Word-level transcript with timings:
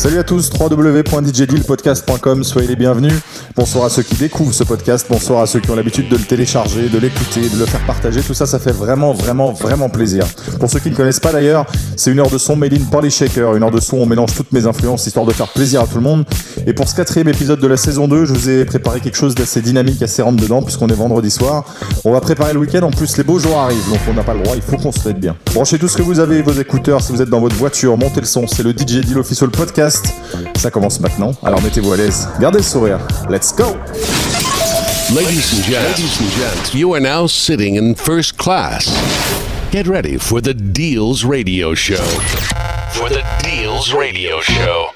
Salut 0.00 0.18
à 0.18 0.24
tous, 0.24 0.48
www.djdealpodcast.com, 0.58 2.42
soyez 2.42 2.68
les 2.68 2.76
bienvenus. 2.76 3.12
Bonsoir 3.54 3.84
à 3.84 3.90
ceux 3.90 4.02
qui 4.02 4.14
découvrent 4.14 4.54
ce 4.54 4.64
podcast, 4.64 5.06
bonsoir 5.10 5.42
à 5.42 5.46
ceux 5.46 5.60
qui 5.60 5.70
ont 5.70 5.76
l'habitude 5.76 6.08
de 6.08 6.16
le 6.16 6.24
télécharger, 6.24 6.88
de 6.88 6.98
l'écouter, 6.98 7.46
de 7.50 7.58
le 7.58 7.66
faire 7.66 7.84
partager. 7.84 8.22
Tout 8.22 8.32
ça, 8.32 8.46
ça 8.46 8.58
fait 8.58 8.72
vraiment, 8.72 9.12
vraiment, 9.12 9.52
vraiment 9.52 9.90
plaisir. 9.90 10.24
Pour 10.58 10.70
ceux 10.70 10.78
qui 10.78 10.88
ne 10.88 10.94
connaissent 10.94 11.20
pas 11.20 11.32
d'ailleurs, 11.32 11.66
c'est 11.96 12.10
une 12.10 12.18
heure 12.18 12.30
de 12.30 12.38
son 12.38 12.56
made 12.56 12.72
in 12.72 12.82
Party 12.90 13.10
Shaker. 13.10 13.54
Une 13.56 13.62
heure 13.62 13.70
de 13.70 13.78
son, 13.78 13.98
on 13.98 14.06
mélange 14.06 14.34
toutes 14.34 14.52
mes 14.52 14.64
influences 14.64 15.06
histoire 15.06 15.26
de 15.26 15.34
faire 15.34 15.48
plaisir 15.48 15.82
à 15.82 15.86
tout 15.86 15.96
le 15.96 16.00
monde. 16.00 16.24
Et 16.66 16.72
pour 16.72 16.88
ce 16.88 16.94
quatrième 16.94 17.28
épisode 17.28 17.60
de 17.60 17.66
la 17.66 17.76
saison 17.76 18.08
2, 18.08 18.24
je 18.24 18.32
vous 18.32 18.48
ai 18.48 18.64
préparé 18.64 19.00
quelque 19.00 19.18
chose 19.18 19.34
d'assez 19.34 19.60
dynamique, 19.60 20.00
assez 20.00 20.22
rentre 20.22 20.42
dedans, 20.42 20.62
puisqu'on 20.62 20.88
est 20.88 20.94
vendredi 20.94 21.30
soir. 21.30 21.66
On 22.06 22.12
va 22.12 22.22
préparer 22.22 22.54
le 22.54 22.60
week-end. 22.60 22.84
En 22.84 22.90
plus, 22.90 23.18
les 23.18 23.24
beaux 23.24 23.38
jours 23.38 23.58
arrivent, 23.58 23.90
donc 23.90 24.00
on 24.08 24.14
n'a 24.14 24.22
pas 24.22 24.32
le 24.32 24.40
droit. 24.42 24.56
Il 24.56 24.62
faut 24.62 24.78
qu'on 24.78 24.92
se 24.92 25.06
mette 25.06 25.20
bien. 25.20 25.36
Branchez 25.52 25.78
tout 25.78 25.88
ce 25.88 25.98
que 25.98 26.02
vous 26.02 26.20
avez, 26.20 26.40
vos 26.40 26.52
écouteurs, 26.52 27.02
si 27.02 27.12
vous 27.12 27.20
êtes 27.20 27.28
dans 27.28 27.40
votre 27.40 27.56
voiture, 27.56 27.98
montez 27.98 28.20
le 28.20 28.26
son. 28.26 28.46
C'est 28.46 28.62
le 28.62 28.70
DJ 28.70 29.04
Deal 29.04 29.18
Official 29.18 29.50
Podcast. 29.50 29.89
Ça 30.56 30.70
commence 30.70 31.00
maintenant. 31.00 31.32
Alors 31.42 31.62
mettez-vous 31.62 31.92
à 31.92 31.96
l'aise. 31.96 32.28
Gardez 32.40 32.58
le 32.58 32.64
sourire. 32.64 32.98
Let's 33.28 33.54
go! 33.54 33.76
Ladies 35.14 35.52
and 35.52 35.64
gents, 35.64 35.98
ladies 35.98 36.20
and 36.20 36.30
gents, 36.30 36.74
you 36.74 36.94
are 36.94 37.00
now 37.00 37.26
sitting 37.26 37.74
in 37.74 37.94
first 37.96 38.36
class. 38.36 38.86
Get 39.72 39.88
ready 39.88 40.18
for 40.18 40.40
the 40.40 40.54
Deals 40.54 41.24
Radio 41.24 41.74
Show. 41.74 42.04
For 42.92 43.08
the 43.08 43.24
Deals 43.42 43.92
Radio 43.92 44.40
Show. 44.40 44.90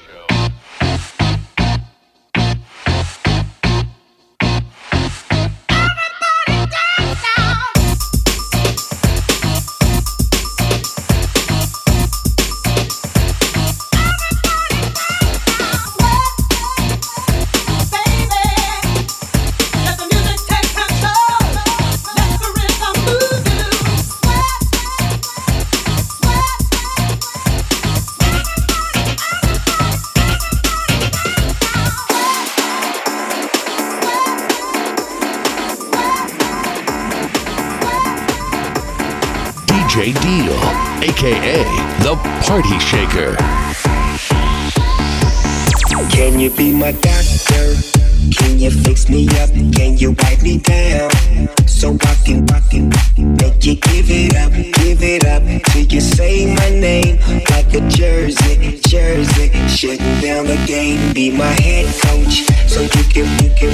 Jersey. 58.95 59.51
Shutting 59.67 60.15
down 60.21 60.45
the 60.47 60.59
game, 60.65 61.13
be 61.13 61.29
my 61.29 61.55
head 61.67 61.87
coach, 62.01 62.47
so 62.71 62.79
you 62.81 63.03
can, 63.13 63.27
you 63.43 63.51
can, 63.59 63.73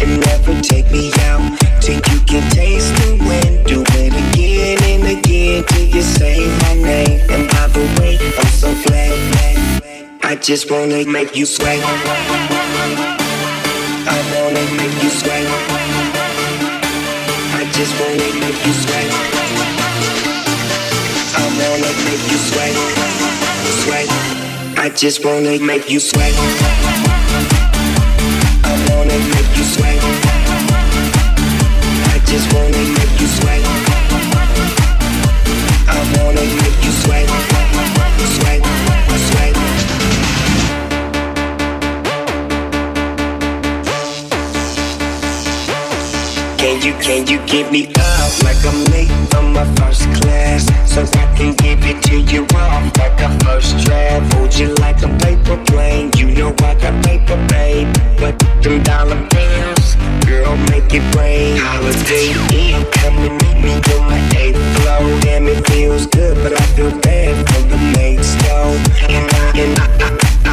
and 0.00 0.20
never 0.20 0.54
take 0.60 0.90
me 0.90 1.10
out 1.30 1.44
till 1.80 2.00
you 2.10 2.18
can 2.28 2.44
taste 2.50 2.92
the 3.00 3.10
wind. 3.28 3.64
Do 3.64 3.82
it 4.02 4.12
again 4.24 4.76
and 4.92 5.04
again 5.18 5.64
till 5.64 5.86
you 5.96 6.02
say 6.02 6.36
my 6.62 6.74
name. 6.74 7.20
And 7.32 7.48
by 7.52 7.66
the 7.68 7.84
way, 7.98 8.18
I'm 8.40 8.52
so 8.62 8.70
glad. 8.84 9.16
I 10.22 10.36
just 10.36 10.70
wanna 10.70 11.04
make 11.06 11.34
you 11.36 11.46
sweat. 11.46 11.80
I 14.16 14.18
wanna 14.32 14.64
make 14.78 14.96
you 15.02 15.10
sweat. 15.20 15.46
I 17.60 17.62
just 17.78 17.92
wanna 18.00 18.28
make 18.42 18.60
you 18.66 18.74
sweat. 18.84 19.10
I 21.40 21.44
wanna 21.60 21.92
make 22.06 22.24
you 22.30 22.38
sweat. 22.48 22.74
Sweat. 23.84 24.43
I 24.84 24.90
just 24.90 25.24
wanna 25.24 25.58
make 25.60 25.88
you 25.88 25.98
sweat. 25.98 26.34
I 28.62 28.72
wanna 28.90 29.18
make 29.32 29.56
you 29.56 29.64
sweat. 29.64 29.98
I 32.12 32.18
just 32.26 32.52
wanna 32.52 32.84
make 32.98 33.18
you 33.18 33.26
sweat. 33.26 33.62
I 35.88 35.98
wanna 36.18 36.44
make 36.60 36.84
you 36.84 36.92
sweat. 37.00 37.26
Sweat. 38.36 38.60
Sweat. 39.30 39.54
Can 46.58 46.76
you, 46.82 46.92
can 47.00 47.26
you 47.26 47.38
give 47.46 47.72
me 47.72 47.86
up 47.94 48.13
like 48.42 48.64
I'm 48.64 48.84
late 48.92 49.12
from 49.30 49.52
my 49.52 49.64
first 49.76 50.04
class? 50.14 50.64
So 50.90 51.02
I 51.02 51.26
can 51.36 51.54
give 51.56 51.84
it 51.84 52.02
to 52.04 52.20
you 52.20 52.46
off 52.54 52.96
like 52.96 53.20
a 53.20 53.30
first 53.44 53.84
draft. 53.84 54.32
Hold 54.34 54.54
you 54.54 54.74
like 54.76 55.02
a 55.02 55.08
paper 55.18 55.56
plane. 55.64 56.10
You 56.16 56.30
know 56.32 56.54
I 56.62 56.74
got 56.74 57.04
paper, 57.04 57.36
babe. 57.48 57.88
But 58.18 58.38
them 58.62 58.82
dollar 58.82 59.20
bills, 59.28 59.96
girl, 60.26 60.56
make 60.70 60.92
it 60.94 61.04
rain. 61.16 61.56
Holiday 61.58 62.32
Inn, 62.54 62.86
come 62.92 63.18
and 63.26 63.34
meet 63.42 63.58
me 63.62 63.72
on 63.92 64.02
my 64.08 64.20
eighth 64.38 64.62
floor. 64.76 65.20
Damn, 65.20 65.46
it 65.48 65.66
feels 65.68 66.06
good, 66.06 66.36
but 66.42 66.52
I 66.58 66.64
feel 66.74 66.92
bad 67.00 67.34
for 67.48 67.62
the 67.68 67.78
maid's 67.96 68.36
though. 68.44 68.72
And 69.08 69.24
I, 69.32 69.58
and 69.58 69.78
I, 69.78 69.86
I 70.00 70.43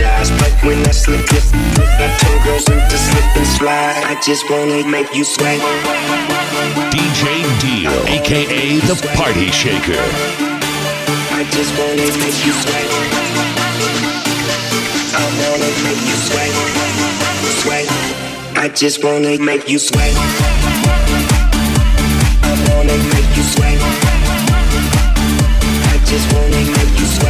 apologize, 0.00 0.30
but 0.30 0.52
when 0.64 0.78
I 0.86 0.90
slip, 0.90 1.26
slip, 1.28 1.42
slip, 1.42 1.64
I 1.76 2.16
told 2.18 2.42
girls 2.44 2.68
into 2.68 2.96
slip 2.96 3.36
and 3.36 3.46
slide. 3.46 4.02
I 4.04 4.20
just 4.20 4.48
wanna 4.50 4.86
make 4.88 5.14
you 5.14 5.24
sweat. 5.24 5.60
DJ 6.90 7.44
Deal, 7.60 7.92
aka 8.08 8.80
the 8.80 8.96
Party 9.16 9.50
Shaker. 9.50 10.00
I 11.32 11.44
just 11.50 11.72
wanna 11.78 12.06
make 12.18 12.38
you 12.44 12.52
sweat. 12.62 12.88
I 15.12 15.26
wanna 15.40 15.70
make 15.84 16.02
you 16.08 16.16
sweat. 16.28 16.52
Sweat. 17.62 17.86
I 18.56 18.68
just 18.68 19.02
wanna 19.04 19.38
make 19.38 19.68
you 19.68 19.78
sweat. 19.78 20.14
I 22.42 22.52
wanna 22.68 22.96
make 23.14 23.30
you 23.36 23.44
sweat. 23.54 23.78
I 25.92 25.96
just 26.04 26.26
wanna 26.32 26.62
make 26.76 27.00
you 27.00 27.06
sweat. 27.06 27.29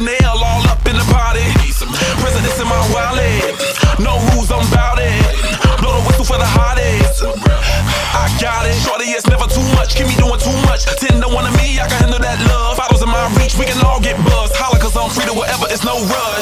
Chanel 0.00 0.40
all 0.40 0.64
up 0.64 0.80
in 0.88 0.96
the 0.96 1.04
party. 1.12 1.44
Presidents 2.24 2.56
in 2.56 2.64
my 2.64 2.80
wallet. 2.88 3.52
No 4.00 4.16
rules, 4.32 4.48
I'm 4.48 4.64
bout 4.72 4.96
it. 4.96 5.12
Blow 5.76 5.92
the 5.92 6.08
whistle 6.08 6.24
for 6.24 6.40
the 6.40 6.48
hottest. 6.56 7.20
I 7.20 8.24
got 8.40 8.64
it. 8.64 8.80
Shorty, 8.80 9.12
it's 9.12 9.28
never 9.28 9.44
too 9.44 9.60
much. 9.76 9.92
Keep 9.92 10.08
me 10.08 10.16
doing 10.16 10.40
too 10.40 10.56
much. 10.64 10.88
Ten 10.96 11.20
to 11.20 11.28
one 11.28 11.44
of 11.44 11.52
me, 11.60 11.76
I 11.76 11.84
can 11.84 12.00
handle 12.00 12.16
that 12.16 12.40
love. 12.48 12.80
Bottles 12.80 13.04
in 13.04 13.12
my 13.12 13.28
reach, 13.36 13.60
we 13.60 13.68
can 13.68 13.76
all 13.84 14.00
get 14.00 14.16
buzzed. 14.24 14.56
Holla, 14.56 14.80
cause 14.80 14.96
I'm 14.96 15.12
free 15.12 15.28
to 15.28 15.36
whatever, 15.36 15.68
it's 15.68 15.84
no 15.84 16.00
rush. 16.00 16.39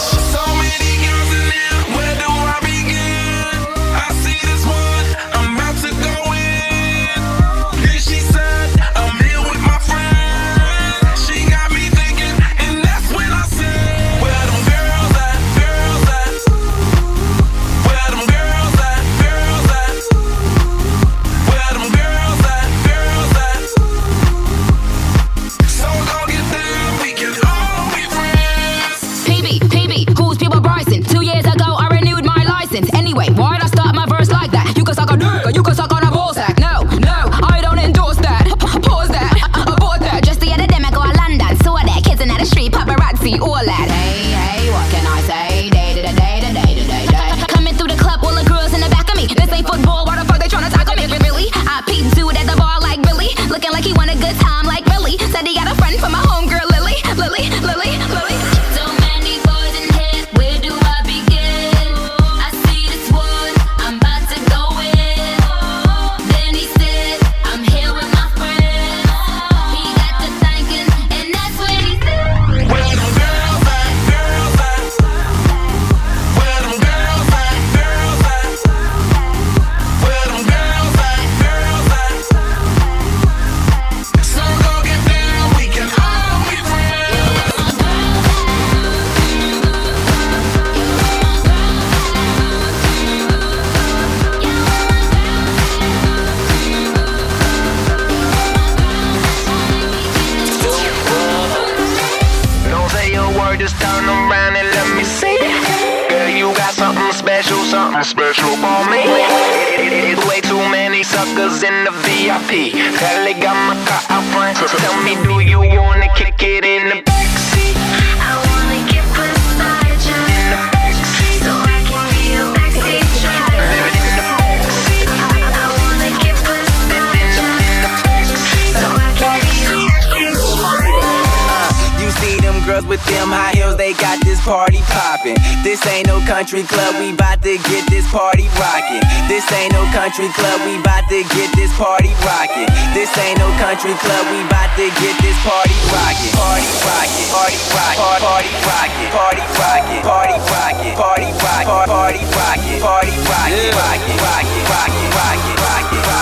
Country 136.49 136.65
club, 136.65 136.97
we 136.97 137.13
bout 137.13 137.43
to 137.43 137.61
get 137.69 137.85
this 137.93 138.09
party 138.09 138.49
rockin'. 138.57 139.05
This 139.29 139.45
ain't 139.53 139.71
no 139.77 139.85
country 139.93 140.33
club, 140.33 140.65
we 140.65 140.81
bout 140.81 141.05
to 141.13 141.21
get 141.37 141.53
this 141.53 141.69
party 141.77 142.09
rockin'. 142.25 142.65
This 142.97 143.13
ain't 143.21 143.37
no 143.37 143.53
country 143.61 143.93
club, 144.01 144.25
we 144.33 144.41
bout 144.49 144.73
to 144.81 144.89
get 144.97 145.13
this 145.21 145.37
party 145.45 145.77
rockin'. 145.93 146.33
Party 146.41 146.73
rockin', 146.89 147.29
party 147.29 147.61
rockin', 147.69 148.33
party 148.33 148.49
rockin', 148.65 149.13
party 149.13 149.45
rockin', 149.61 150.01
party 150.09 150.41
rockin', 150.49 150.97
party 150.97 151.29
rockin', 151.37 151.85
party 151.85 152.25
rockin', 152.33 152.81
party 152.81 152.81
rockin', 152.81 152.81
Party 152.81 153.13
rockin', 153.29 154.17
Party 154.17 154.49
rockin', 154.49 154.49
rockin', 154.49 154.73
rockin', 154.73 155.13
rockin', 155.13 155.53
rockin', 155.53 155.93
rockin', 155.93 156.17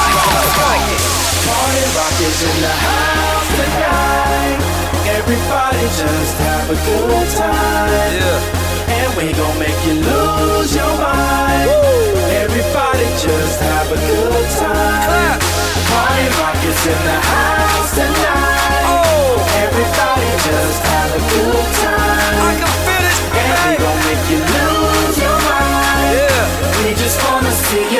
rockin', 0.00 0.56
rockin'. 0.56 1.04
Party 1.44 1.84
rock 1.92 2.16
is 2.24 2.40
in 2.48 2.56
the 2.64 2.72
house 2.80 3.48
tonight. 3.60 4.29
Everybody 5.30 5.86
just 5.94 6.36
have 6.42 6.70
a 6.70 6.74
good 6.74 7.28
time. 7.38 8.12
Yeah. 8.18 8.98
And 8.98 9.10
we 9.14 9.30
gon' 9.30 9.58
make 9.60 9.78
you 9.86 9.94
lose 10.02 10.74
your 10.74 10.90
mind. 10.98 11.70
Everybody 12.34 13.06
just 13.14 13.60
have 13.62 13.86
a 13.94 14.00
good 14.10 14.46
time. 14.58 15.38
Party 15.86 16.26
rock 16.34 16.58
is 16.66 16.82
in 16.82 17.00
the 17.06 17.18
house 17.30 17.94
tonight. 17.94 18.82
Oh. 18.90 19.62
Everybody 19.70 20.30
just 20.50 20.82
have 20.90 21.10
a 21.14 21.22
good 21.22 21.68
time. 21.78 22.34
I 22.42 22.52
can 22.58 22.74
feel 22.82 23.06
it. 23.06 23.18
And 23.38 23.54
we 23.62 23.74
gon' 23.86 24.00
make 24.10 24.24
you 24.34 24.40
lose 24.50 25.14
your 25.14 25.38
mind. 25.46 26.10
Yeah. 26.10 26.82
We 26.82 26.90
just 26.98 27.22
wanna 27.22 27.52
see 27.70 27.86
you. 27.94 27.99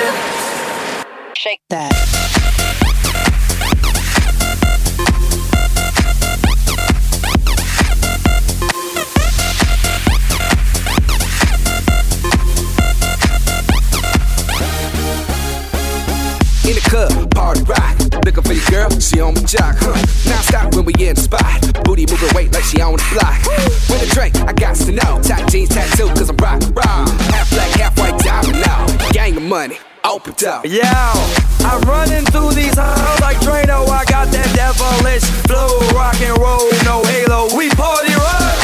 Up. 30.64 31.16
I'm 31.64 31.80
running 31.88 32.24
through 32.26 32.52
these 32.52 32.76
halls 32.76 33.20
like 33.20 33.38
Drano. 33.40 33.88
I 33.88 34.04
got 34.04 34.28
that 34.28 34.48
devilish 34.52 35.24
flow, 35.48 35.80
rock 35.96 36.20
and 36.20 36.36
roll, 36.36 36.68
no 36.84 37.00
halo. 37.08 37.48
We 37.56 37.72
party 37.72 38.12
rock. 38.12 38.60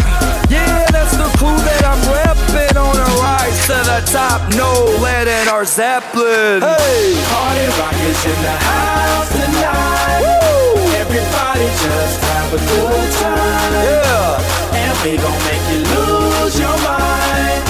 Yeah, 0.53 0.85
that's 0.93 1.17
the 1.17 1.29
clue 1.41 1.57
that 1.57 1.83
I'm 1.88 2.00
repping 2.12 2.76
on 2.76 2.97
a 3.00 3.09
rise 3.25 3.57
to 3.73 3.79
the 3.88 4.00
top. 4.12 4.45
No 4.61 4.69
lead 5.00 5.29
in 5.29 5.49
our 5.49 5.65
Zeppelin. 5.65 6.61
Hey, 6.61 7.17
Party 7.33 7.67
rock 7.81 7.97
is 8.05 8.21
in 8.29 8.38
the 8.45 8.57
house 8.61 9.31
tonight. 9.33 10.21
Everybody 11.00 11.67
just 11.81 12.17
have 12.29 12.50
a 12.53 12.61
good 12.61 13.09
time. 13.25 13.73
yeah. 13.88 14.85
And 14.85 14.95
we 15.00 15.17
gon' 15.17 15.41
make 15.49 15.65
you 15.73 15.81
lose 15.97 16.61
your 16.61 16.76
mind. 16.85 17.65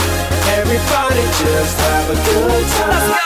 Everybody 0.58 1.22
just 1.46 1.78
have 1.78 2.10
a 2.10 2.18
good 2.26 2.66
time. 2.74 3.25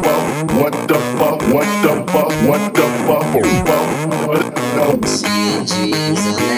diz 5.67 6.50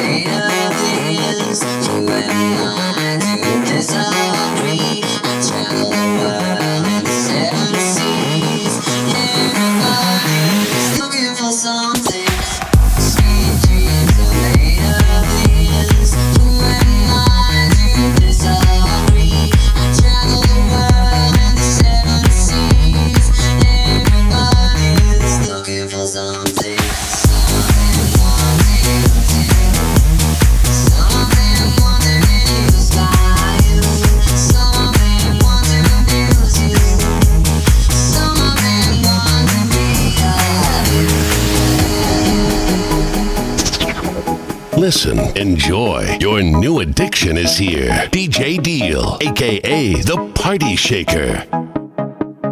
enjoy. 45.35 46.17
Your 46.19 46.41
new 46.41 46.79
addiction 46.79 47.37
is 47.37 47.57
here. 47.57 47.89
DJ 48.11 48.61
Deal, 48.61 49.17
aka 49.21 49.93
the 50.01 50.31
Party 50.35 50.75
Shaker. 50.75 51.45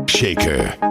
Shaker. 0.07 0.90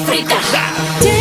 frita. 0.00 1.11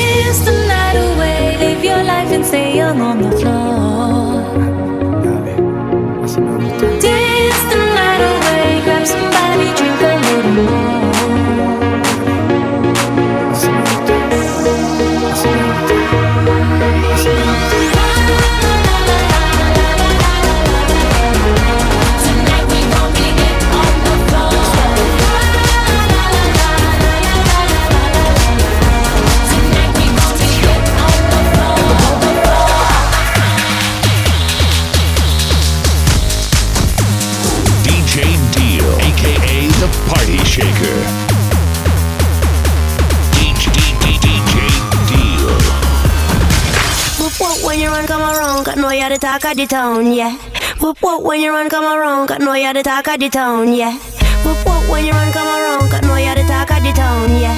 town, 49.71 50.11
yeah. 50.11 50.35
Whoop 50.81 50.97
whoop 51.01 51.23
when 51.23 51.39
you 51.39 51.49
run, 51.49 51.69
come 51.69 51.85
around, 51.85 52.27
got 52.27 52.41
no 52.41 52.53
you're 52.55 52.73
the 52.73 52.83
talk 52.83 53.07
of 53.07 53.17
the 53.21 53.29
town, 53.29 53.71
yeah. 53.71 53.93
Whoop 54.43 54.57
whoop 54.65 54.89
when 54.89 55.05
you 55.05 55.13
run, 55.13 55.31
come 55.31 55.47
around, 55.47 55.89
got 55.89 56.03
no 56.03 56.17
you're 56.17 56.35
the 56.35 56.43
talk 56.43 56.69
of 56.71 56.83
the 56.83 56.91
town, 56.91 57.39
yeah. 57.39 57.57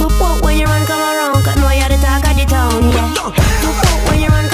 Whoop 0.00 0.10
whoop 0.20 0.42
when 0.42 0.58
you 0.58 0.64
run, 0.64 0.84
come 0.86 0.98
around, 0.98 1.44
got 1.44 1.56
no 1.58 1.70
you're 1.70 1.88
the 1.88 2.02
talk 2.02 2.26
of 2.26 2.36
the 2.36 2.44
town, 2.46 2.90
yeah. 2.90 3.14
Whoop 3.14 3.76
whoop 3.76 4.10
when 4.10 4.20
you 4.22 4.28
run. 4.28 4.51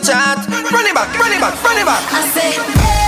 chart. 0.00 0.38
Run 0.48 0.86
it 0.86 0.94
back, 0.94 1.18
run 1.18 1.32
it 1.32 1.40
back, 1.40 1.62
run 1.62 1.78
it 1.78 1.84
back. 1.84 2.02
I 2.12 2.20
say. 2.32 2.99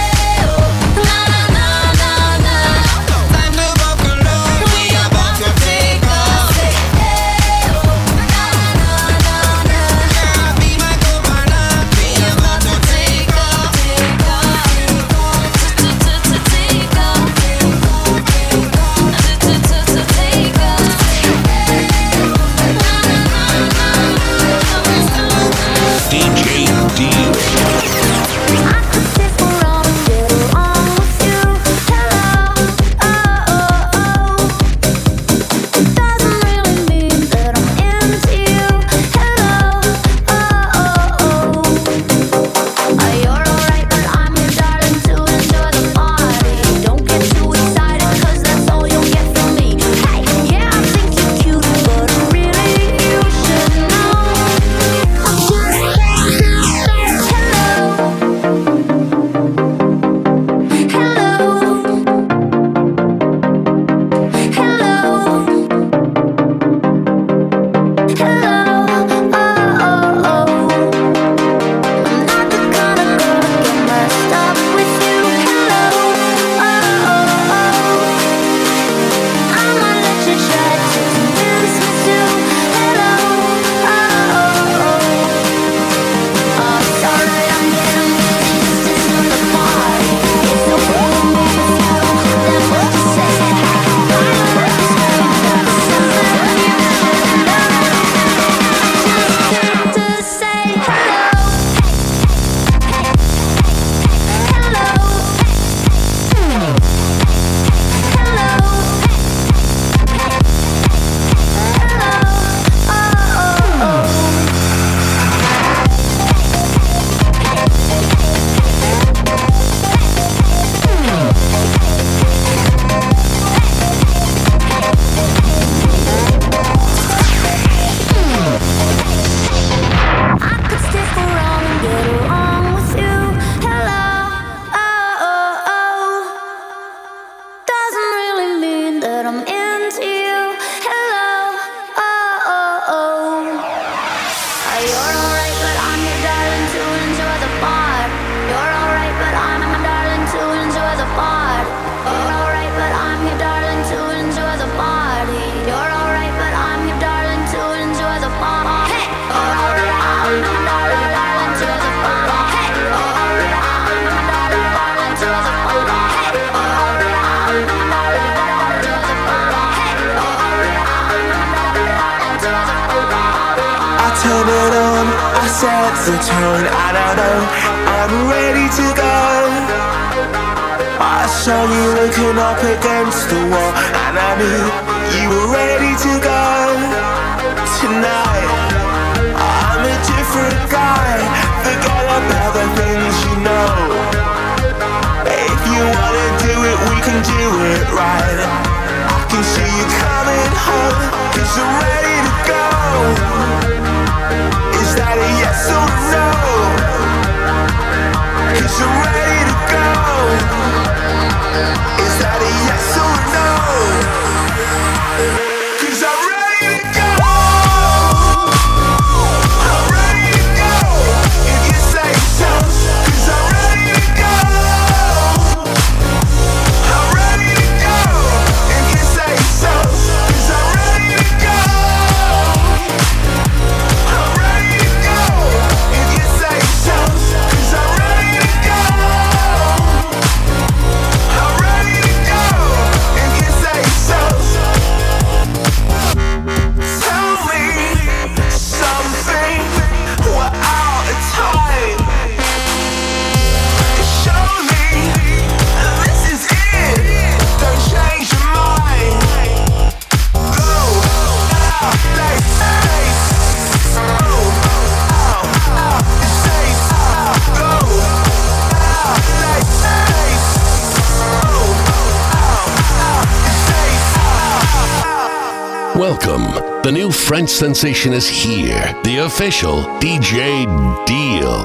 French 277.33 277.49
sensation 277.49 278.13
is 278.13 278.29
here. 278.29 278.93
The 279.05 279.25
official 279.25 279.85
DJ 280.05 280.69
Deal. 281.07 281.65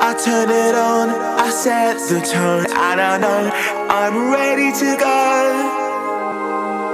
I 0.00 0.14
turn 0.14 0.48
it 0.48 0.76
on, 0.76 1.10
I 1.10 1.50
set 1.50 1.98
the 2.08 2.20
tone. 2.20 2.66
I 2.70 2.94
don't 2.94 3.20
know, 3.20 3.50
I'm 3.90 4.30
ready 4.30 4.70
to 4.70 4.90
go. 4.94 5.22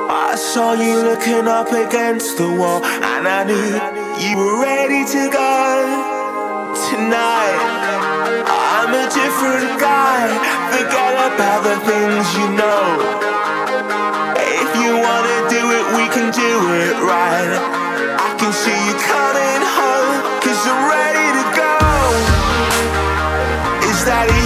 I 0.08 0.34
saw 0.36 0.72
you 0.72 1.02
looking 1.04 1.46
up 1.46 1.68
against 1.68 2.38
the 2.38 2.48
wall, 2.48 2.82
and 2.82 3.28
I 3.28 3.44
knew 3.44 3.76
you 4.24 4.38
were 4.40 4.62
ready 4.62 5.04
to 5.12 5.22
go. 5.28 6.72
Tonight, 6.88 7.60
I'm 8.48 8.88
a 8.88 9.04
different 9.12 9.78
guy. 9.78 10.32
Forget 10.72 11.12
about 11.28 11.60
the 11.60 11.76
things 11.84 12.24
you 12.40 12.56
know. 12.56 12.80
If 14.40 14.70
you 14.80 14.96
wanna 14.96 15.38
do 15.52 15.60
it, 15.76 15.84
we 15.92 16.08
can 16.08 16.32
do 16.32 16.52
it 16.72 16.96
right 17.04 17.61
can 18.42 18.52
see 18.52 18.74
you 18.88 18.94
coming 18.98 19.62
home, 19.62 20.18
cause 20.42 20.66
you're 20.66 20.84
ready 20.90 21.28
to 21.38 21.44
go. 21.54 21.74
Is 23.86 24.04
that 24.04 24.41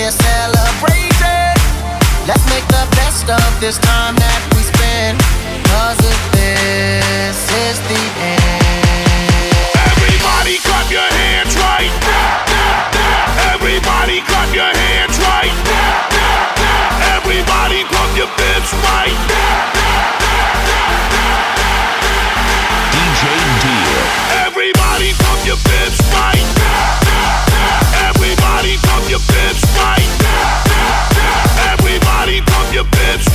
here 0.00 0.10
celebrating. 0.10 1.60
Let's 2.24 2.44
make 2.48 2.64
the 2.72 2.84
best 2.96 3.28
of 3.28 3.50
this 3.60 3.76
time 3.84 4.16
that 4.16 4.40
we 4.56 4.64
spend. 4.64 5.20
Cause 5.68 6.00
if 6.00 6.20
this 6.32 7.36
is 7.68 7.76
the 7.84 8.02
end. 8.16 9.60
Everybody 9.92 10.56
clap 10.64 10.88
your 10.88 11.04
hands 11.04 11.52
right 11.60 11.92
now. 12.08 13.52
Everybody 13.52 14.24
clap 14.24 14.48
your 14.56 14.72
hands 14.72 15.16
right 15.20 15.52
now. 15.68 17.20
Everybody 17.20 17.84
pump 17.92 18.16
your 18.16 18.30
fists 18.40 18.72
right 18.80 19.20
now. 19.28 19.68
DJ 22.88 23.22
Deal. 23.60 24.00
Everybody 24.48 25.12
pump 25.20 25.40
your 25.44 25.60
fists 25.60 26.00
right 26.16 26.46
now. 26.56 26.88
Everybody 28.08 28.80
pump 28.80 29.04
your 29.12 29.20
fists. 29.28 29.69
your 32.80 32.88
bitch. 32.92 33.29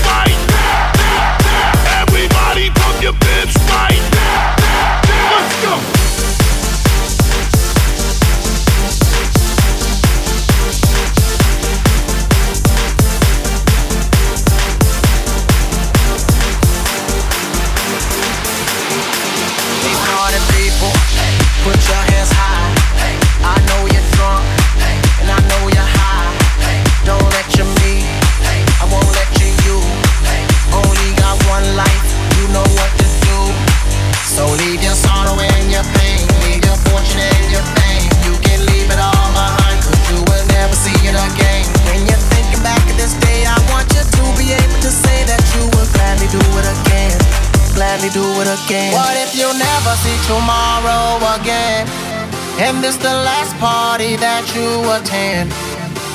and 52.60 52.82
this 52.84 52.95
the 52.95 53.12
last 53.12 53.51
party 53.60 54.16
that 54.16 54.47
you 54.56 54.80
attend. 54.95 55.51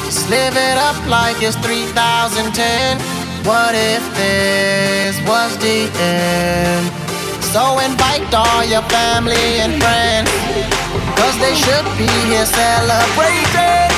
Just 0.09 0.25
live 0.33 0.57
it 0.57 0.79
up 0.81 0.97
like 1.05 1.37
it's 1.45 1.57
3010. 1.61 2.97
What 3.45 3.77
if 3.77 4.01
this 4.17 5.21
was 5.29 5.53
the 5.61 5.89
end? 6.01 6.89
So 7.53 7.61
invite 7.85 8.33
all 8.33 8.65
your 8.65 8.85
family 8.89 9.61
and 9.61 9.77
friends, 9.83 10.33
cause 11.19 11.37
they 11.45 11.53
should 11.53 11.87
be 12.01 12.09
here 12.31 12.49
celebrating. 12.49 13.93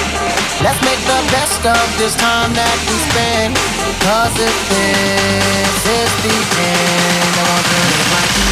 Let's 0.67 0.81
make 0.83 1.03
the 1.07 1.21
best 1.31 1.63
of 1.63 1.87
this 1.99 2.15
time 2.19 2.51
that 2.59 2.79
we 2.91 2.97
spend, 3.11 3.55
cause 4.03 4.35
if 4.35 4.57
this 4.67 5.79
is 5.85 6.11
the 6.27 6.37
end, 6.59 7.35
I 7.39 7.43
want 7.51 7.67
to 7.67 8.52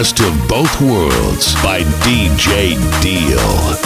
best 0.00 0.20
of 0.20 0.48
both 0.48 0.80
worlds 0.80 1.54
by 1.62 1.82
DJ 2.02 2.74
Deal. 3.02 3.79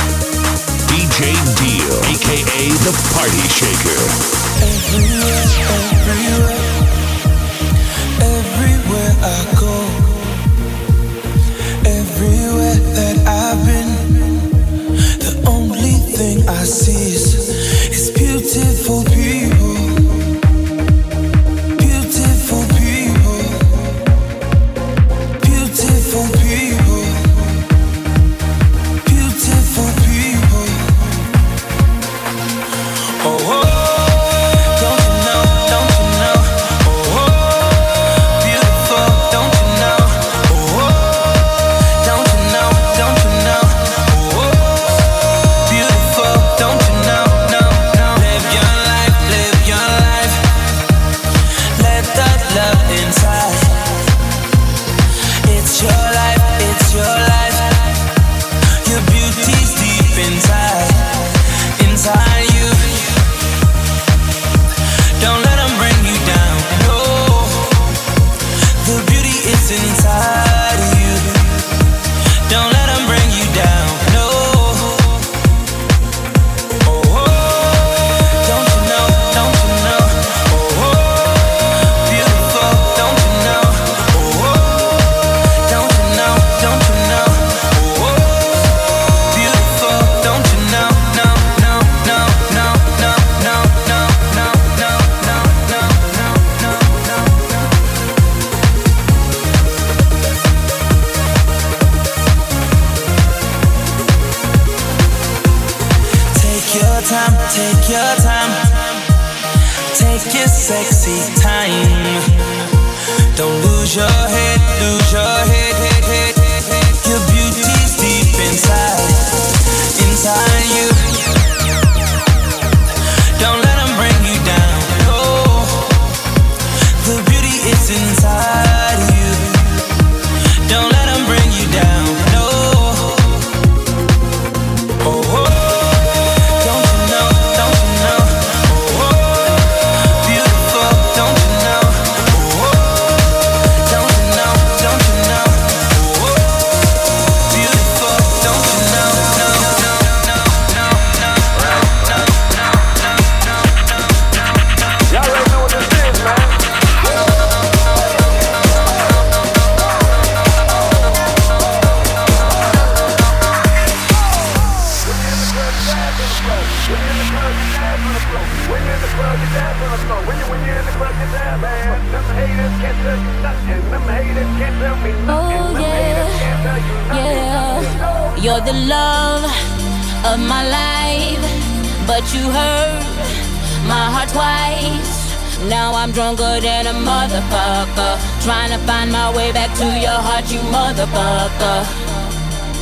Trying 188.45 188.73
to 188.73 188.79
find 188.87 189.11
my 189.11 189.35
way 189.35 189.53
back 189.53 189.75
to 189.79 189.87
your 189.99 190.21
heart, 190.21 190.53
you 190.53 190.59
motherfucker. 190.69 191.85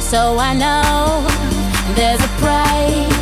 So 0.00 0.36
I 0.36 0.54
know 0.54 1.24
there's 1.94 2.20
a 2.20 2.28
price. 2.42 3.21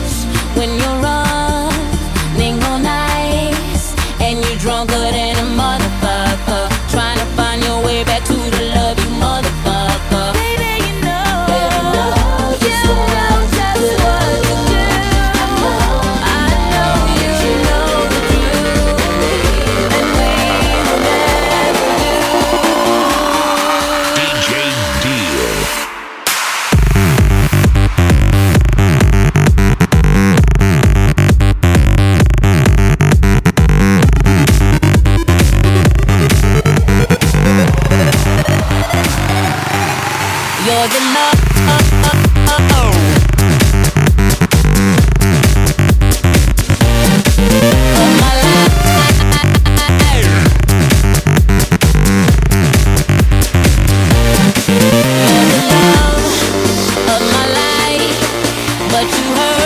to 59.15 59.23
her, 59.39 59.61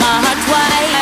my 0.00 0.14
heart 0.24 0.40
twice. 0.46 0.97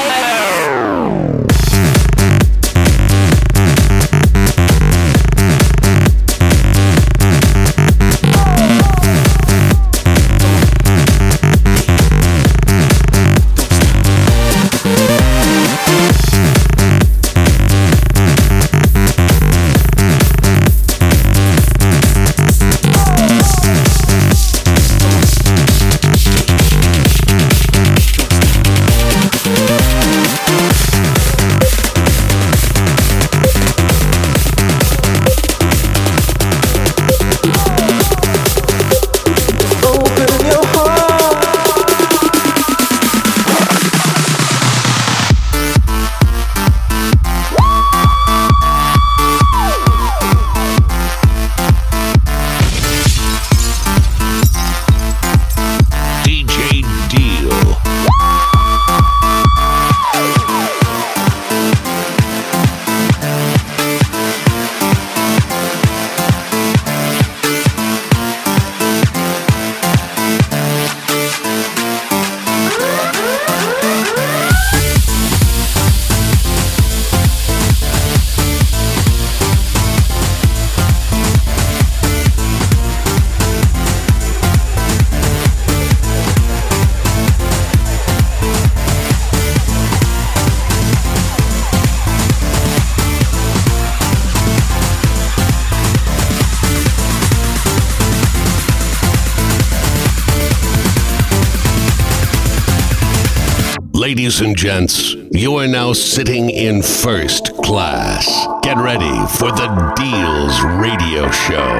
Ladies 103.96 104.42
and 104.42 104.54
gents, 104.54 105.14
you 105.32 105.56
are 105.56 105.66
now 105.66 105.94
sitting 105.94 106.50
in 106.50 106.82
first 106.82 107.56
class. 107.64 108.26
Get 108.62 108.76
ready 108.76 109.16
for 109.38 109.50
the 109.50 109.68
Deals 109.96 110.60
Radio 110.76 111.30
Show. 111.30 111.72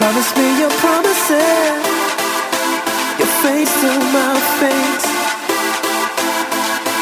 Promise 0.00 0.30
me 0.34 0.60
your 0.60 0.72
promises, 0.80 1.84
your 3.20 3.28
face 3.44 3.74
to 3.84 3.90
my 4.16 4.40
face. 4.64 5.06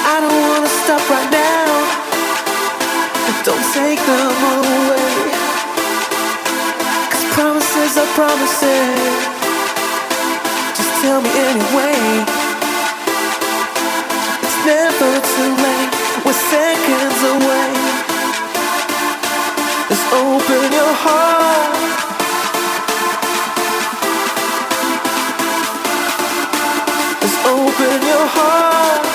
I 0.03 0.18
don't 0.18 0.40
wanna 0.51 0.72
stop 0.82 1.09
right 1.09 1.30
now, 1.30 1.70
don't 3.45 3.66
take 3.72 4.01
them 4.05 4.90
away. 4.90 5.02
Promises. 8.23 9.25
Just 10.79 10.93
tell 11.03 11.20
me 11.20 11.31
anyway. 11.51 12.03
It's 14.45 14.59
never 14.64 15.11
too 15.35 15.53
late, 15.64 15.93
we're 16.25 16.43
seconds 16.55 17.20
away. 17.35 17.73
Just 19.91 20.07
open 20.23 20.64
your 20.79 20.95
heart. 21.05 21.75
Just 27.23 27.39
open 27.55 27.97
your 28.12 28.27
heart. 28.37 29.12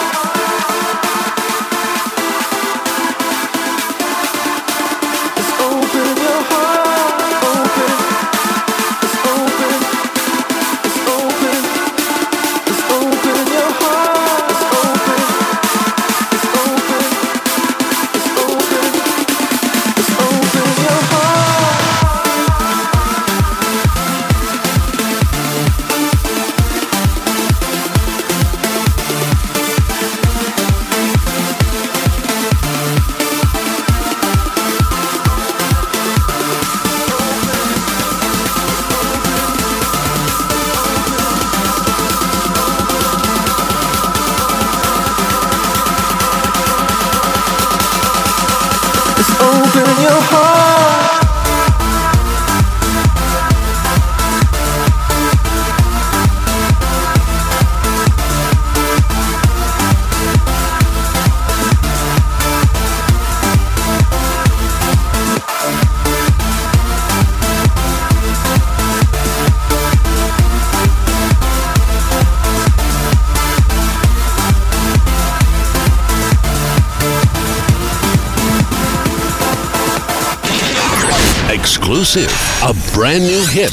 Exclusive, 81.97 82.31
a 82.61 82.93
brand 82.93 83.23
new 83.23 83.43
hit 83.47 83.71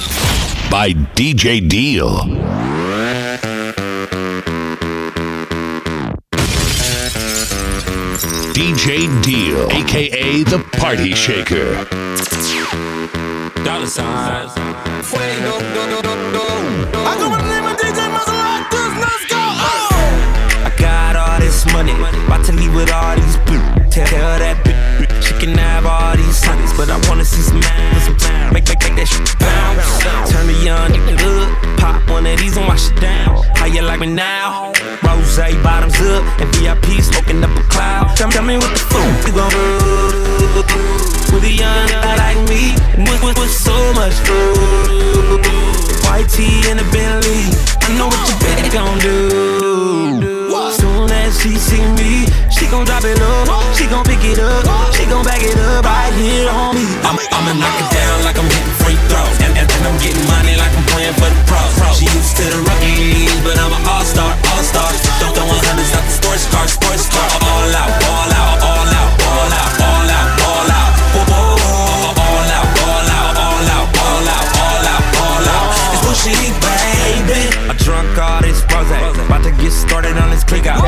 by 0.71 0.95
DJ 1.13 1.69
Deal. 1.69 2.09
DJ 8.55 9.23
Deal, 9.23 9.71
aka 9.73 10.43
the 10.45 10.59
Party 10.79 11.13
Shaker. 11.13 11.85
Dollar 13.63 13.87
signs. 13.87 14.53
Fuego, 15.07 15.61
go, 15.75 15.85
go, 15.91 16.01
go, 16.01 16.33
go. 16.33 16.47
I 17.05 17.19
go 17.19 17.29
by 17.29 17.43
the 17.43 17.49
name 17.51 17.67
of 17.67 17.77
DJ 17.77 18.09
Maserati. 18.09 18.85
Let's 19.05 19.27
go. 19.29 19.37
I 19.37 20.75
got 20.79 21.17
all 21.17 21.39
this 21.41 21.67
money, 21.75 21.93
about 21.93 22.43
to 22.47 22.53
leave 22.53 22.75
with 22.75 22.91
all 22.91 23.17
these 23.17 23.37
bitches. 23.45 23.91
Tell, 23.91 24.07
tell 24.07 24.39
that 24.39 24.54
but 26.77 26.91
I 26.91 26.99
wanna 27.09 27.25
see 27.25 27.43
some 27.43 27.63
ass. 27.63 28.09
Make, 28.53 28.67
make, 28.69 28.83
make 28.83 28.97
that 28.97 29.09
shit 29.09 29.27
bounce. 29.39 30.31
Turn 30.31 30.47
young 30.65 30.91
nigga 30.91 31.17
up, 31.23 31.79
pop 31.79 32.11
one 32.11 32.27
of 32.27 32.39
these 32.39 32.57
and 32.57 32.67
wash 32.67 32.91
it 32.91 33.01
down. 33.01 33.43
How 33.55 33.67
you 33.67 33.83
like 33.83 34.01
me 34.01 34.07
now? 34.07 34.73
Rose 35.03 35.39
bottoms 35.63 35.99
up 36.01 36.23
and 36.41 36.49
VIP 36.57 37.01
smoking 37.03 37.43
up 37.43 37.55
a 37.57 37.63
cloud. 37.69 38.17
Tell, 38.17 38.31
tell 38.31 38.45
me 38.45 38.57
what 38.57 38.73
the 38.73 38.83
fuck 38.91 39.27
you 39.27 39.33
gon' 39.35 39.51
do 39.51 40.25
with 41.35 41.45
a 41.45 41.51
young 41.51 41.87
nigga 41.89 42.17
like 42.19 42.41
me 42.49 42.75
with, 43.07 43.23
with, 43.23 43.39
with 43.39 43.51
so 43.51 43.75
much 43.95 44.15
food. 44.27 45.43
White 46.05 46.29
tee 46.31 46.71
and 46.71 46.81
a 46.81 46.87
Bentley, 46.93 47.51
I 47.83 47.99
know 47.99 48.07
what 48.07 48.23
your 48.29 48.39
baby 48.41 48.69
gon' 48.71 48.99
do. 48.99 50.34
Soon 51.45 51.53
she 51.53 51.77
see 51.77 51.85
me, 52.01 52.25
she 52.49 52.65
gon' 52.73 52.89
drop 52.89 53.05
it 53.05 53.21
low, 53.21 53.45
she 53.77 53.85
gon' 53.85 54.01
pick 54.09 54.25
it 54.25 54.41
up, 54.41 54.65
she 54.97 55.05
gon' 55.05 55.29
back 55.29 55.45
it 55.45 55.53
up 55.61 55.85
right 55.85 56.09
here 56.17 56.49
on 56.49 56.73
me. 56.73 56.89
I'm, 57.05 57.21
I'ma 57.21 57.53
knock 57.61 57.77
it 57.85 57.91
down 57.93 58.25
like 58.25 58.41
I'm 58.41 58.49
hitting 58.49 58.77
free 58.81 58.97
throws, 59.13 59.37
and, 59.45 59.53
and, 59.53 59.69
and 59.69 59.83
I'm 59.85 59.93
getting 60.01 60.25
money 60.25 60.57
like 60.57 60.73
I'm 60.73 60.89
playing 60.89 61.13
for 61.21 61.29
the 61.29 61.37
pros. 61.45 62.01
She 62.01 62.09
used 62.09 62.33
to 62.41 62.49
the 62.49 62.61
rookie 62.65 63.29
league, 63.29 63.45
but 63.45 63.61
I'm 63.61 63.77
an 63.77 63.85
all-star, 63.85 64.33
all-star. 64.57 64.89
Don't 65.21 65.37
throw 65.37 65.45
100s 65.45 65.93
out 65.93 66.05
the 66.09 66.15
sports 66.17 66.49
car, 66.49 66.65
sports 66.65 67.13
car. 67.13 67.29
All 67.29 67.77
out, 67.77 67.93
all 67.93 68.33
out, 68.41 68.57
all 68.65 68.89
out, 68.89 69.13
all 69.29 69.53
out, 69.53 69.73
all 69.85 70.09
out, 70.17 70.29
all 70.49 70.69
out. 70.73 70.93
All 71.13 71.61
out, 71.61 72.17
all 72.25 72.49
out, 72.57 72.73
all 72.89 73.05
out, 73.05 73.37
all 73.37 74.25
out, 74.33 74.49
all 74.65 74.85
out, 74.89 75.05
all 75.21 75.45
out. 75.45 75.69
It's 75.93 76.01
bullshit, 76.09 76.57
baby. 76.65 77.53
I 77.69 77.77
drunk 77.85 78.17
all 78.17 78.41
this 78.41 78.65
rose, 78.73 79.19
about 79.21 79.45
to 79.45 79.53
get 79.61 79.73
started 79.73 80.17
on 80.17 80.31
this 80.31 80.45
click 80.45 80.67
out. 80.67 80.84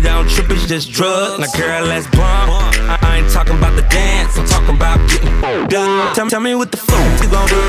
Don't 0.00 0.28
trip, 0.28 0.50
it's 0.50 0.66
just 0.66 0.92
drugs. 0.92 1.38
Now, 1.38 1.50
girl, 1.58 1.84
let's 1.86 2.06
bump. 2.16 2.50
I, 2.88 2.98
I 3.02 3.18
ain't 3.18 3.30
talking 3.30 3.56
about 3.56 3.76
the 3.76 3.82
dance, 3.88 4.36
I'm 4.38 4.46
talking 4.46 4.76
about 4.76 4.98
getting 5.10 5.32
done. 5.68 6.14
Tell, 6.14 6.28
tell 6.28 6.40
me 6.40 6.54
what 6.54 6.70
the 6.72 6.78
fuck 6.78 7.22
you 7.22 7.28
gon' 7.30 7.48
do. 7.48 7.60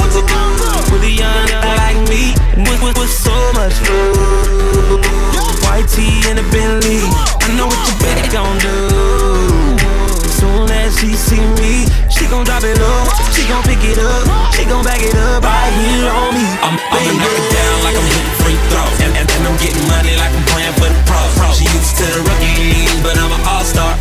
What 0.00 0.10
you 0.14 0.24
gon' 0.26 0.52
do? 0.58 0.70
With 0.92 1.02
a 1.08 1.12
young 1.12 1.46
like 1.80 1.98
me, 2.10 2.34
with, 2.56 2.82
with, 2.82 2.98
with 2.98 3.10
so 3.10 3.34
much 3.54 3.74
food. 3.86 5.00
White 5.64 5.88
tee 5.88 6.20
and 6.28 6.38
a 6.38 6.44
Bentley, 6.52 7.00
I 7.40 7.48
know 7.56 7.66
what 7.66 7.80
your 7.88 7.98
baby 8.02 8.28
gon' 8.28 8.58
do. 8.60 8.76
Soon 10.28 10.68
as 10.68 10.98
she 10.98 11.14
see 11.14 11.40
me, 11.62 11.86
she 12.10 12.26
gon' 12.28 12.44
drop 12.44 12.64
it 12.64 12.76
low, 12.76 13.06
she 13.32 13.46
gon' 13.48 13.62
pick 13.62 13.80
it 13.84 13.98
up, 13.98 14.26
she 14.52 14.64
gon' 14.66 14.84
back 14.84 15.00
it 15.00 15.14
up 15.14 15.42
right 15.44 15.72
here 15.80 16.10
on 16.10 16.34
me. 16.34 16.44
I'm, 16.60 16.76
I'ma 16.76 17.12
knock 17.16 17.34
it 17.38 17.48
down 17.54 17.76
like 17.86 17.96
I'm 17.96 18.08
hitting 18.10 18.36
free 18.42 18.58
throws, 18.68 19.01
I'm 19.46 19.58
getting 19.58 19.86
money 19.88 20.14
like 20.16 20.32
I'm 20.32 20.46
playing 20.54 20.74
for 20.78 20.88
the 20.88 21.00
pros. 21.06 21.58
She 21.58 21.64
used 21.66 21.96
to 21.98 22.06
the 22.06 22.20
rookie 22.22 22.86
but 23.02 23.18
I'm 23.18 23.32
an 23.32 23.42
all-star, 23.46 23.98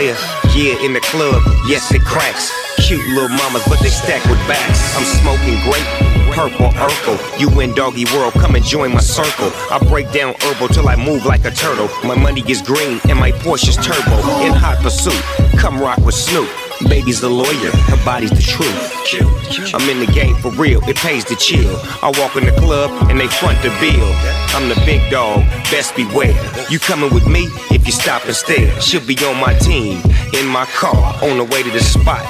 player. 0.00 0.16
Yeah, 0.56 0.84
in 0.84 0.92
the 0.92 1.00
club, 1.00 1.42
yes, 1.68 1.92
it 1.92 2.02
cracks. 2.02 2.50
Cute 2.86 3.04
little 3.08 3.28
mamas, 3.28 3.62
but 3.68 3.78
they 3.80 3.88
stack 3.88 4.24
with 4.24 4.38
backs. 4.48 4.80
I'm 4.96 5.04
smoking 5.20 5.60
grape, 5.68 5.86
purple 6.34 6.70
Urkel. 6.80 7.18
You 7.38 7.48
in 7.60 7.74
doggy 7.74 8.06
world, 8.16 8.32
come 8.34 8.54
and 8.54 8.64
join 8.64 8.92
my 8.92 9.00
circle. 9.00 9.50
I 9.70 9.78
break 9.88 10.10
down 10.12 10.34
herbal 10.40 10.68
till 10.68 10.88
I 10.88 10.96
move 10.96 11.26
like 11.26 11.44
a 11.44 11.50
turtle. 11.50 11.88
My 12.04 12.16
money 12.16 12.42
is 12.48 12.62
green 12.62 13.00
and 13.08 13.18
my 13.18 13.32
Porsche's 13.32 13.76
turbo. 13.76 14.16
In 14.40 14.52
hot 14.54 14.78
pursuit, 14.82 15.20
come 15.58 15.78
rock 15.78 15.98
with 15.98 16.14
Snoop. 16.14 16.48
Baby's 16.88 17.20
the 17.20 17.28
lawyer, 17.28 17.70
her 17.90 18.04
body's 18.04 18.30
the 18.30 18.42
truth. 18.42 19.74
I'm 19.74 19.88
in 19.88 20.00
the 20.00 20.10
game 20.12 20.36
for 20.36 20.50
real, 20.52 20.80
it 20.88 20.96
pays 20.96 21.24
to 21.24 21.36
chill. 21.36 21.76
I 22.02 22.12
walk 22.18 22.36
in 22.36 22.44
the 22.44 22.52
club 22.52 22.90
and 23.10 23.20
they 23.20 23.28
front 23.28 23.60
the 23.62 23.70
bill. 23.80 24.10
I'm 24.54 24.68
the 24.68 24.80
big 24.86 25.10
dog, 25.10 25.40
best 25.70 25.94
beware. 25.94 26.34
You 26.70 26.78
coming 26.78 27.12
with 27.12 27.26
me 27.26 27.48
if 27.70 27.86
you 27.86 27.92
stop 27.92 28.24
and 28.24 28.34
stare. 28.34 28.80
She'll 28.80 29.06
be 29.06 29.16
on 29.24 29.38
my 29.40 29.54
team, 29.54 30.00
in 30.32 30.46
my 30.46 30.64
car, 30.66 31.14
on 31.22 31.38
the 31.38 31.44
way 31.44 31.62
to 31.62 31.70
the 31.70 31.80
spot. 31.80 32.22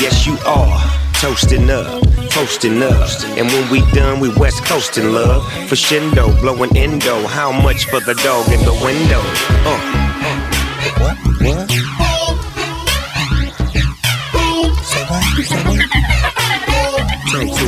Yes, 0.00 0.26
you 0.26 0.36
are. 0.46 0.80
Toasting 1.14 1.68
up, 1.68 2.00
toasting 2.30 2.80
up. 2.80 3.10
And 3.36 3.48
when 3.48 3.70
we 3.72 3.80
done, 3.90 4.20
we 4.20 4.28
west 4.36 4.64
coasting 4.64 5.12
love. 5.12 5.42
For 5.68 5.74
shindo, 5.74 6.40
blowing 6.40 6.76
endo. 6.76 7.26
How 7.26 7.50
much 7.50 7.86
for 7.86 7.98
the 7.98 8.14
dog 8.14 8.48
in 8.52 8.60
the 8.64 8.74
window? 8.84 9.20
Uh. 9.66 10.07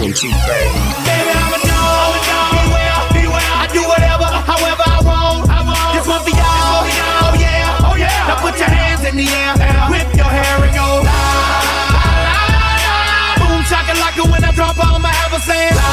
Turn 0.01 0.17
to 0.17 0.33
him, 0.33 0.33
T-Pain. 0.33 0.73
Baby, 1.05 1.29
I'm 1.29 1.53
a 1.53 1.61
dog. 1.61 2.17
Beware, 2.57 3.05
beware. 3.21 3.53
I 3.53 3.69
do 3.69 3.85
whatever, 3.85 4.25
however 4.49 4.81
I 4.81 4.97
want. 5.05 5.45
I 5.53 5.61
want. 5.61 5.93
This 5.93 6.09
one 6.09 6.25
for 6.25 6.33
y'all. 6.33 6.89
Oh 6.89 7.37
yeah, 7.37 7.85
oh 7.85 8.01
yeah. 8.01 8.25
Now 8.25 8.41
put 8.41 8.57
your 8.57 8.73
hands 8.73 9.05
in 9.05 9.21
the 9.21 9.29
air, 9.29 9.53
whip 9.93 10.09
your 10.17 10.25
hair 10.25 10.57
and 10.57 10.73
go. 10.73 11.05
La, 11.05 11.21
la, 12.17 12.33
la. 12.33 13.45
Boom, 13.45 13.61
shaka 13.69 13.93
like 14.01 14.17
when 14.25 14.41
I 14.41 14.57
drop 14.57 14.81
on 14.81 15.05
my 15.05 15.13
ever 15.29 15.41
saying. 15.45 15.77
La, 15.77 15.93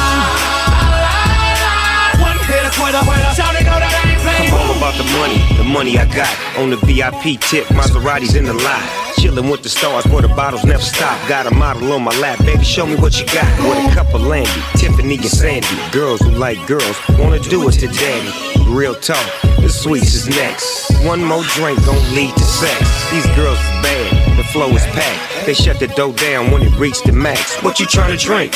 la, 0.72 1.04
la. 1.04 2.32
One 2.32 2.40
hit 2.48 2.64
a 2.64 2.72
quitter, 2.72 3.04
shout 3.36 3.60
it, 3.60 3.68
know 3.68 3.76
that 3.76 3.92
I 3.92 4.08
ain't 4.08 4.24
playing. 4.24 4.48
I'm 4.48 4.72
all 4.72 4.72
about 4.72 4.96
the 4.96 5.04
money, 5.20 5.36
the 5.60 5.68
money 5.68 6.00
I 6.00 6.08
got. 6.08 6.32
On 6.56 6.72
the 6.72 6.80
VIP 6.80 7.36
tip, 7.44 7.68
Maserati's 7.76 8.40
in 8.40 8.48
the 8.48 8.56
lot. 8.56 9.07
Chillin' 9.18 9.50
with 9.50 9.64
the 9.64 9.68
stars 9.68 10.06
where 10.06 10.22
the 10.22 10.28
bottles 10.28 10.64
never 10.64 10.82
stop. 10.82 11.18
Got 11.28 11.50
a 11.50 11.54
model 11.54 11.92
on 11.92 12.02
my 12.02 12.16
lap, 12.20 12.38
baby, 12.46 12.62
show 12.62 12.86
me 12.86 12.94
what 12.94 13.18
you 13.18 13.26
got. 13.26 13.50
With 13.66 13.90
a 13.90 13.94
cup 13.94 14.14
of 14.14 14.22
Landy, 14.22 14.62
Tiffany 14.76 15.16
and 15.16 15.24
Sandy. 15.24 15.66
Girls 15.90 16.20
who 16.20 16.30
like 16.30 16.64
girls 16.68 16.96
wanna 17.18 17.40
do 17.40 17.68
it 17.68 17.72
to 17.82 17.88
daddy. 17.88 18.32
Real 18.70 18.94
talk, 18.94 19.26
the 19.58 19.68
sweets 19.68 20.14
is 20.14 20.28
next. 20.28 21.04
One 21.04 21.24
more 21.24 21.42
drink 21.54 21.82
don't 21.84 22.14
lead 22.14 22.32
to 22.32 22.44
sex. 22.44 22.78
These 23.10 23.26
girls 23.34 23.58
is 23.58 23.82
bad, 23.82 24.38
the 24.38 24.44
flow 24.44 24.68
is 24.70 24.86
packed. 24.94 25.46
They 25.46 25.54
shut 25.54 25.80
the 25.80 25.88
door 25.88 26.12
down 26.12 26.52
when 26.52 26.62
it 26.62 26.72
reached 26.78 27.04
the 27.04 27.12
max. 27.12 27.60
What 27.62 27.80
you 27.80 27.86
trying 27.86 28.16
to 28.16 28.24
drink? 28.24 28.52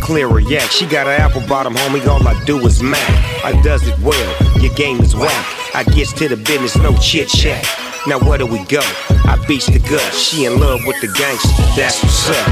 Clear 0.00 0.30
her 0.30 0.40
yak, 0.40 0.70
she 0.70 0.86
got 0.86 1.06
an 1.06 1.20
apple 1.20 1.42
bottom, 1.46 1.74
homie. 1.74 2.06
All 2.06 2.26
I 2.26 2.42
do 2.44 2.58
is 2.66 2.82
mac. 2.82 3.10
I 3.44 3.60
does 3.60 3.86
it 3.86 3.98
well, 3.98 4.62
your 4.62 4.72
game 4.74 5.00
is 5.00 5.14
whack. 5.14 5.46
I 5.74 5.84
gets 5.84 6.14
to 6.14 6.28
the 6.28 6.36
business, 6.36 6.76
no 6.76 6.96
chit 6.96 7.28
chat. 7.28 7.87
Now 8.06 8.18
where 8.20 8.38
do 8.38 8.46
we 8.46 8.64
go? 8.64 8.80
I 9.26 9.36
beats 9.46 9.66
the 9.66 9.78
gut. 9.80 10.14
She 10.14 10.44
in 10.46 10.58
love 10.60 10.80
with 10.86 11.00
the 11.00 11.08
gangster. 11.08 11.50
That's 11.76 12.02
what's 12.02 12.30
up. 12.30 12.46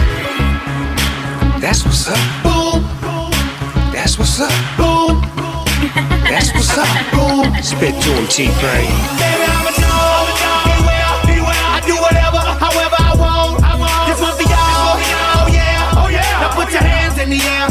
That's 1.61 1.85
what's 1.85 2.09
up. 2.09 2.19
Boom. 2.43 2.83
That's 3.93 4.19
what's 4.19 4.41
up. 4.41 4.53
Boom. 4.77 5.23
That's 6.29 6.53
what's 6.53 6.77
up. 6.77 6.89
Boom. 7.15 7.55
Spit 7.63 7.95
to 8.03 8.11
him, 8.13 8.27
T-Pain. 8.29 8.91
Baby, 9.17 9.47
I'm 9.49 9.65
a 9.65 9.73
dog. 9.81 10.29
Beware, 10.69 11.15
beware. 11.25 11.67
I 11.73 11.81
do 11.87 11.95
whatever, 11.97 12.43
however 12.61 12.99
I 13.01 13.15
want. 13.17 13.65
This 14.11 14.21
one 14.21 14.37
for 14.37 14.45
y'all. 14.45 14.93
Oh 14.93 15.49
yeah, 15.49 16.01
oh 16.05 16.09
yeah. 16.13 16.43
Now 16.43 16.53
put 16.53 16.73
your 16.73 16.83
hands 16.83 17.17
in 17.19 17.31
the 17.31 17.41
air, 17.41 17.71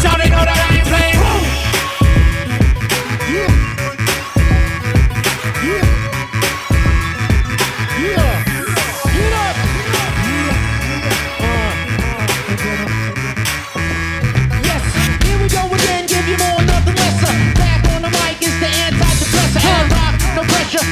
shout 0.00 0.20
it, 0.20 0.30
know 0.30 0.44
that 0.44 0.70
I 0.70 0.76
ain't 0.76 0.86
playing. 0.86 1.16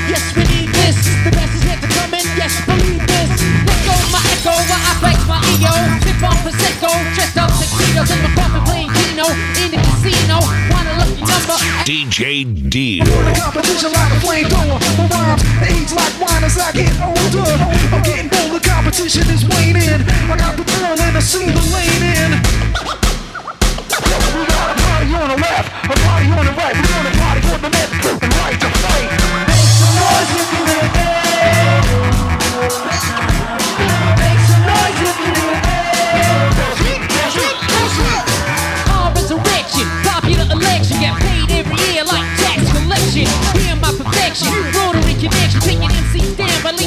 Yes, 0.09 0.37
we 0.37 0.43
need 0.45 0.68
this. 0.68 0.97
The 1.25 1.31
best 1.31 1.55
is 1.55 1.64
yet 1.64 1.81
to 1.81 1.89
come 1.89 2.14
in. 2.14 2.25
Yes, 2.37 2.55
believe 2.66 3.05
this. 3.07 3.31
Let 3.66 3.81
go 3.87 3.95
my 4.12 4.20
echo 4.33 4.53
while 4.53 4.85
I 4.91 4.95
flex 5.01 5.14
my 5.35 5.43
ego. 5.51 5.74
Sip 6.03 6.22
on 6.22 6.37
prosecco, 6.43 6.91
dressed 7.14 7.39
up 7.39 7.51
tuxedos 7.51 8.11
in 8.11 8.18
my 8.22 8.30
coffin 8.39 8.62
playing 8.64 8.91
Keno 8.95 9.26
in 9.59 9.68
the 9.74 9.80
casino. 9.82 10.39
Want 10.70 10.87
a 10.87 10.95
lucky 11.03 11.22
number? 11.26 11.57
DJ 11.82 12.47
Deal. 12.70 13.05
The 13.05 13.35
competition 13.35 13.91
like 13.91 14.12
a 14.14 14.18
flamethrower. 14.22 14.78
My 14.99 15.07
rhymes 15.11 15.43
age 15.66 15.93
like 15.93 16.14
wine 16.22 16.45
as 16.45 16.59
I 16.59 16.70
get 16.72 16.95
older. 17.03 17.51
I'm 17.91 18.03
getting 18.03 18.28
bolder, 18.30 18.62
competition 18.62 19.26
is 19.30 19.43
waning. 19.51 20.03
I 20.30 20.35
got 20.39 20.55
the 20.57 20.64
ball 20.64 20.95
and 20.95 21.16
I 21.16 21.20
see 21.20 21.47
the 21.51 21.64
lane 21.74 22.05
in. 22.14 22.32
We 24.35 24.43
got 24.51 24.70
a 24.70 24.76
party 24.82 25.14
on 25.14 25.28
the 25.30 25.39
left, 25.39 25.68
a 25.85 25.97
party 26.07 26.26
on 26.30 26.45
the 26.47 26.53
right. 26.53 26.74
We 26.74 26.87
on 26.95 27.07
a 27.07 27.14
party 27.18 27.41
on 27.53 27.61
the 27.62 27.70
left 27.70 28.22
and 28.22 28.32
right 28.39 28.61
to 28.61 28.68
fight. 28.82 29.24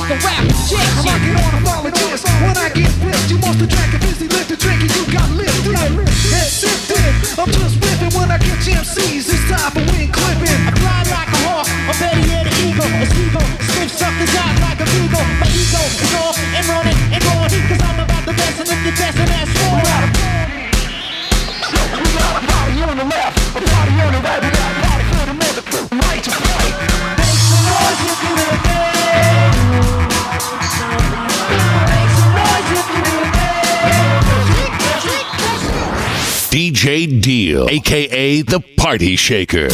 By 0.08 0.16
lethal 0.16 0.80
I'm 0.80 1.04
rocking 1.04 1.36
on 1.36 1.52
a 1.52 1.62
volunteers. 1.68 2.24
When 2.24 2.56
I 2.56 2.70
get 2.72 2.92
pissed, 3.04 3.30
you 3.30 3.38
must 3.40 3.60
drank 3.60 3.94
a 3.94 4.00
busy 4.00 4.28
lift 4.28 4.52
and 4.52 4.62
you 4.96 5.04
got 5.12 5.30
lifted. 5.32 5.76
Head 5.76 6.48
sifted. 6.48 7.40
I'm 7.40 7.52
just 7.52 7.76
whipping 7.84 8.14
when 8.16 8.32
I 8.32 8.38
get 8.38 8.60
MCs. 8.60 9.28
It's 9.28 9.50
time 9.52 9.72
for 9.72 9.87
DJ 36.88 37.20
Deal, 37.20 37.68
aka 37.68 38.44
The 38.46 38.60
Party 38.78 39.18
Shaker. 39.18 39.68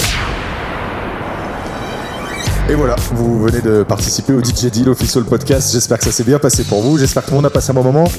Et 2.68 2.74
voilà, 2.74 2.96
vous 3.12 3.44
venez 3.44 3.62
de 3.62 3.84
participer 3.84 4.34
au 4.34 4.44
DJ 4.44 4.72
Deal 4.72 4.90
Official 4.90 5.24
Podcast. 5.24 5.74
J'espère 5.74 6.00
que 6.00 6.06
ça 6.06 6.12
s'est 6.12 6.24
bien 6.24 6.40
passé 6.40 6.64
pour 6.64 6.82
vous. 6.82 6.98
J'espère 6.98 7.22
que 7.22 7.28
tout 7.28 7.34
le 7.34 7.42
monde 7.42 7.46
a 7.46 7.52
passé 7.52 7.70
un 7.70 7.76
bon 7.76 7.84
moment. 7.84 8.10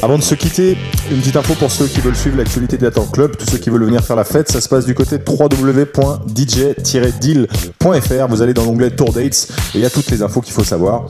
Avant 0.00 0.16
de 0.16 0.22
se 0.22 0.34
quitter, 0.34 0.78
une 1.10 1.18
petite 1.18 1.36
info 1.36 1.52
pour 1.56 1.70
ceux 1.70 1.88
qui 1.88 2.00
veulent 2.00 2.16
suivre 2.16 2.38
l'actualité 2.38 2.78
d'Atan 2.78 3.04
Club, 3.04 3.36
tous 3.36 3.50
ceux 3.50 3.58
qui 3.58 3.68
veulent 3.68 3.84
venir 3.84 4.02
faire 4.02 4.16
la 4.16 4.24
fête. 4.24 4.50
Ça 4.50 4.62
se 4.62 4.68
passe 4.70 4.86
du 4.86 4.94
côté 4.94 5.18
de 5.18 5.24
www.dj-deal.fr. 5.28 8.28
Vous 8.30 8.40
allez 8.40 8.54
dans 8.54 8.64
l'onglet 8.64 8.92
Tour 8.92 9.12
Dates 9.12 9.48
et 9.74 9.78
il 9.78 9.82
y 9.82 9.84
a 9.84 9.90
toutes 9.90 10.10
les 10.10 10.22
infos 10.22 10.40
qu'il 10.40 10.54
faut 10.54 10.64
savoir. 10.64 11.06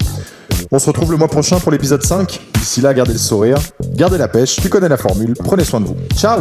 On 0.73 0.81
se 0.81 0.87
retrouve 0.87 1.13
le 1.13 1.19
mois 1.19 1.29
prochain 1.29 1.61
pour 1.61 1.71
l'épisode 1.71 2.03
5. 2.03 2.41
D'ici 2.55 2.81
là, 2.81 2.93
gardez 2.93 3.13
le 3.13 3.21
sourire, 3.21 3.59
gardez 3.95 4.19
la 4.19 4.27
pêche, 4.27 4.57
tu 4.57 4.69
connais 4.69 4.89
la 4.89 4.97
formule. 4.97 5.35
Prenez 5.45 5.63
soin 5.63 5.81
de 5.81 5.87
vous. 5.87 5.97
Ciao 6.17 6.41